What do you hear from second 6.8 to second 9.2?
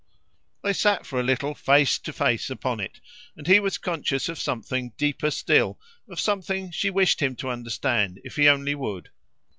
wished him to understand if he only would.